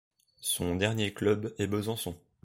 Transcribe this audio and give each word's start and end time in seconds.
Son 0.41 0.77
dernier 0.77 1.13
club 1.13 1.53
est 1.59 1.67
Besançon. 1.67 2.17